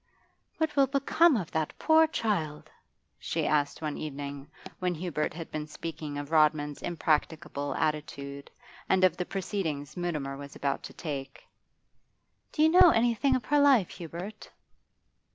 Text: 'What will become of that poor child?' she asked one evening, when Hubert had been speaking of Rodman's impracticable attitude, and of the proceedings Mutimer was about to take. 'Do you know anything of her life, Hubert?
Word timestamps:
'What 0.57 0.75
will 0.75 0.87
become 0.87 1.37
of 1.37 1.51
that 1.51 1.77
poor 1.77 2.07
child?' 2.07 2.71
she 3.19 3.45
asked 3.45 3.83
one 3.83 3.99
evening, 3.99 4.49
when 4.79 4.95
Hubert 4.95 5.31
had 5.35 5.51
been 5.51 5.67
speaking 5.67 6.17
of 6.17 6.31
Rodman's 6.31 6.81
impracticable 6.81 7.75
attitude, 7.75 8.49
and 8.89 9.03
of 9.03 9.15
the 9.15 9.25
proceedings 9.27 9.95
Mutimer 9.95 10.37
was 10.37 10.55
about 10.55 10.81
to 10.89 10.93
take. 10.93 11.43
'Do 12.51 12.63
you 12.63 12.69
know 12.69 12.89
anything 12.89 13.35
of 13.35 13.45
her 13.45 13.59
life, 13.59 13.91
Hubert? 13.91 14.49